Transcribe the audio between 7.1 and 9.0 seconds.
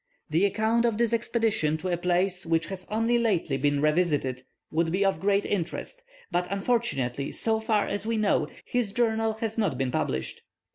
so far as we know, his